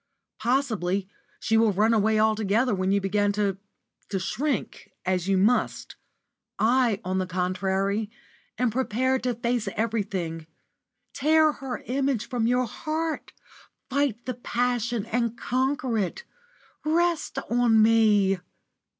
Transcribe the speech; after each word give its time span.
Possibly 0.39 1.07
she 1.39 1.57
will 1.57 1.71
run 1.73 1.93
away 1.93 2.19
altogether 2.19 2.73
when 2.73 2.91
you 2.91 2.99
begin 2.99 3.31
to 3.33 3.59
to 4.09 4.17
shrink, 4.17 4.89
as 5.05 5.27
you 5.27 5.37
must. 5.37 5.95
I, 6.57 6.99
on 7.03 7.19
the 7.19 7.27
contrary, 7.27 8.09
am 8.57 8.71
prepared 8.71 9.21
to 9.21 9.35
face 9.35 9.67
everything. 9.75 10.47
Tear 11.13 11.51
her 11.51 11.83
image 11.85 12.27
from 12.27 12.47
your 12.47 12.65
heart! 12.65 13.31
Fight 13.91 14.25
the 14.25 14.33
passion 14.33 15.05
and 15.05 15.37
conquer 15.37 15.99
it. 15.99 16.23
Rest 16.83 17.37
on 17.51 17.79
me!" 17.83 18.39